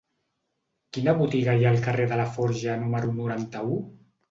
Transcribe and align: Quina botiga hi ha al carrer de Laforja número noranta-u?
Quina 0.97 1.13
botiga 1.19 1.55
hi 1.59 1.67
ha 1.67 1.69
al 1.73 1.79
carrer 1.89 2.09
de 2.15 2.19
Laforja 2.23 2.81
número 2.87 3.15
noranta-u? 3.21 3.81